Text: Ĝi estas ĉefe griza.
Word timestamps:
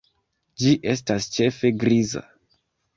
Ĝi 0.63 0.71
estas 0.95 1.29
ĉefe 1.37 1.75
griza. 1.87 2.29